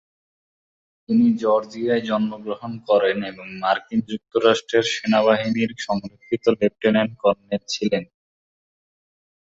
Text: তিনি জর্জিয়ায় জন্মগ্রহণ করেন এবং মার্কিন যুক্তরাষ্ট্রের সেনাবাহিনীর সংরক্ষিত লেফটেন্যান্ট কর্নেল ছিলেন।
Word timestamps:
তিনি 1.09 1.25
জর্জিয়ায় 1.41 2.03
জন্মগ্রহণ 2.09 2.71
করেন 2.89 3.17
এবং 3.23 3.45
মার্কিন 3.61 3.99
যুক্তরাষ্ট্রের 4.09 4.85
সেনাবাহিনীর 4.93 5.71
সংরক্ষিত 5.79 6.43
লেফটেন্যান্ট 6.59 7.13
কর্নেল 7.23 7.63
ছিলেন। 7.73 8.03